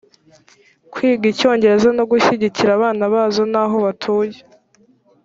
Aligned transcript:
kwiga 0.93 1.25
icyongereza 1.31 1.89
no 1.97 2.03
gushyigikira 2.11 2.69
abana 2.77 3.03
bazo 3.13 3.41
n 3.51 3.55
aho 3.63 3.75
batuye 3.85 4.39